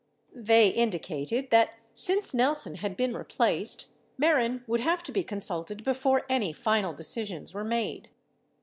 They 0.33 0.69
indicated 0.69 1.51
that 1.51 1.75
since 1.93 2.33
Nelson 2.33 2.77
had 2.77 2.97
been 2.97 3.13
replaced, 3.13 3.85
Mehren 4.19 4.63
would 4.65 4.79
have 4.79 5.03
to 5.03 5.11
be 5.11 5.23
consulted 5.23 5.83
before 5.83 6.25
any 6.27 6.53
final 6.53 6.91
decisions 6.91 7.53
were 7.53 7.63
made. 7.63 8.09